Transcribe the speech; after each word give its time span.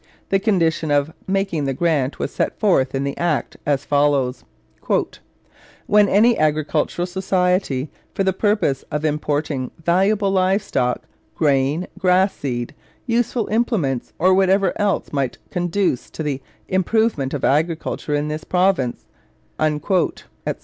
The 0.29 0.39
condition 0.39 0.89
of 0.89 1.13
making 1.27 1.65
the 1.65 1.75
grant 1.75 2.17
was 2.17 2.33
set 2.33 2.59
forth 2.59 2.95
in 2.95 3.03
the 3.03 3.15
act 3.19 3.57
as 3.67 3.85
follows: 3.85 4.43
'When 5.85 6.09
any 6.09 6.35
Agricultural 6.39 7.05
Society, 7.05 7.91
for 8.15 8.23
the 8.23 8.33
purpose 8.33 8.83
of 8.89 9.05
importing 9.05 9.69
valuable 9.77 10.31
live 10.31 10.63
stock, 10.63 11.05
grain, 11.35 11.85
grass 11.99 12.33
seeds, 12.35 12.73
useful 13.05 13.45
implements 13.49 14.11
or 14.17 14.33
whatever 14.33 14.73
else 14.81 15.13
might 15.13 15.37
conduce 15.51 16.09
to 16.09 16.23
the 16.23 16.41
improvement 16.67 17.35
of 17.35 17.45
agriculture 17.45 18.15
in 18.15 18.27
this 18.27 18.43
Province,' 18.43 19.05
etc. 19.59 20.17